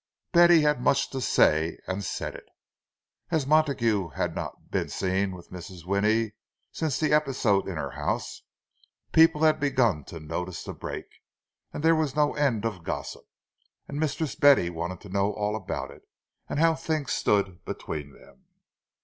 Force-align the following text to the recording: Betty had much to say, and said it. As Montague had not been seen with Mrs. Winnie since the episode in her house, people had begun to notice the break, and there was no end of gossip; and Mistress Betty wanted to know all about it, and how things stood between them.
Betty 0.31 0.61
had 0.61 0.81
much 0.81 1.11
to 1.11 1.21
say, 1.21 1.77
and 1.87 2.03
said 2.03 2.33
it. 2.33 2.47
As 3.29 3.45
Montague 3.45 4.07
had 4.15 4.33
not 4.33 4.71
been 4.71 4.89
seen 4.89 5.31
with 5.35 5.51
Mrs. 5.51 5.85
Winnie 5.85 6.33
since 6.71 6.99
the 6.99 7.13
episode 7.13 7.67
in 7.67 7.77
her 7.77 7.91
house, 7.91 8.41
people 9.11 9.43
had 9.43 9.59
begun 9.59 10.03
to 10.05 10.19
notice 10.19 10.63
the 10.63 10.73
break, 10.73 11.05
and 11.71 11.83
there 11.83 11.93
was 11.93 12.15
no 12.15 12.33
end 12.33 12.65
of 12.65 12.83
gossip; 12.83 13.25
and 13.87 13.99
Mistress 13.99 14.33
Betty 14.33 14.71
wanted 14.71 15.01
to 15.01 15.09
know 15.09 15.33
all 15.33 15.55
about 15.55 15.91
it, 15.91 16.01
and 16.49 16.57
how 16.57 16.73
things 16.73 17.11
stood 17.13 17.63
between 17.63 18.11
them. 18.13 18.45